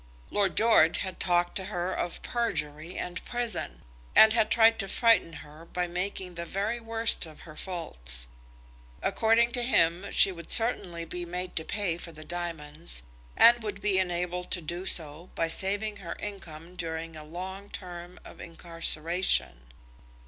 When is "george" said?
0.57-0.97